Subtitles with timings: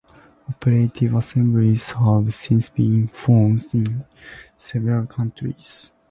[0.49, 4.03] Operative assemblies have since been formed in
[4.57, 5.91] several countries.